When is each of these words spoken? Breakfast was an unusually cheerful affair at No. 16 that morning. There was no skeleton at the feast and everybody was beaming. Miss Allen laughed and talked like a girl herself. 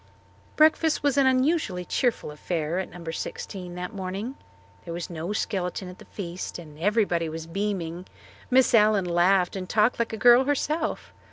Breakfast 0.55 1.03
was 1.03 1.15
an 1.15 1.27
unusually 1.27 1.85
cheerful 1.85 2.31
affair 2.31 2.79
at 2.79 2.89
No. 2.89 3.11
16 3.11 3.75
that 3.75 3.93
morning. 3.93 4.33
There 4.83 4.95
was 4.95 5.11
no 5.11 5.31
skeleton 5.31 5.89
at 5.89 5.99
the 5.99 6.05
feast 6.05 6.57
and 6.57 6.79
everybody 6.79 7.29
was 7.29 7.45
beaming. 7.45 8.07
Miss 8.49 8.73
Allen 8.73 9.05
laughed 9.05 9.55
and 9.55 9.69
talked 9.69 9.99
like 9.99 10.11
a 10.11 10.17
girl 10.17 10.45
herself. 10.45 11.13